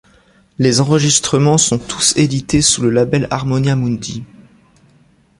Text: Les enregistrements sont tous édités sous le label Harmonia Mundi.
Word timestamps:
Les 0.57 0.81
enregistrements 0.81 1.59
sont 1.59 1.77
tous 1.77 2.17
édités 2.17 2.63
sous 2.63 2.81
le 2.81 2.89
label 2.89 3.27
Harmonia 3.29 3.75
Mundi. 3.75 4.23